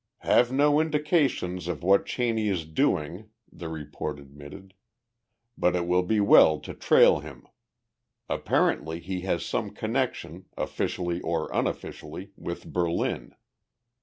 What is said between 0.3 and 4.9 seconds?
no indications of what Cheney is doing [the report admitted],